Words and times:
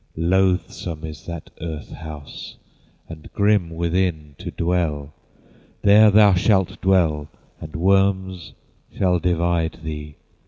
Loathsome 0.17 1.05
is 1.05 1.27
that 1.27 1.51
earth 1.61 1.91
house, 1.91 2.57
And 3.07 3.31
grim 3.33 3.69
within 3.69 4.33
to 4.39 4.49
dwell. 4.49 5.13
There 5.83 6.09
thou 6.09 6.33
shalt 6.33 6.81
dwell, 6.81 7.29
And 7.59 7.75
worms 7.75 8.53
shall 8.97 9.19
divide 9.19 9.81
thee. 9.83 10.15